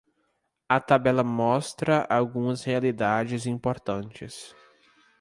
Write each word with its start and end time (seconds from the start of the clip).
A 0.67 0.79
tabela 0.79 1.23
mostra 1.23 2.07
algumas 2.09 2.63
realidades 2.63 3.45
importantes. 3.45 4.55